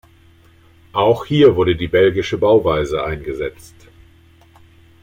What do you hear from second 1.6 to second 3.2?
die belgische Bauweise